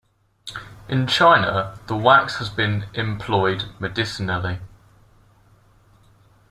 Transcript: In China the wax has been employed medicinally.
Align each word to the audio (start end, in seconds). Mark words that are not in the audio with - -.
In 0.89 1.05
China 1.05 1.77
the 1.85 1.95
wax 1.95 2.37
has 2.37 2.49
been 2.49 2.87
employed 2.95 3.65
medicinally. 3.77 4.57